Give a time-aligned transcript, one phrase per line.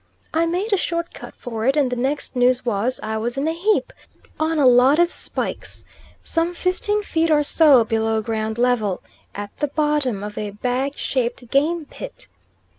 [0.33, 3.47] I made a short cut for it and the next news was I was in
[3.47, 3.93] a heap,
[4.39, 5.85] on a lot of spikes,
[6.23, 9.03] some fifteen feet or so below ground level,
[9.35, 12.27] at the bottom of a bag shaped game pit.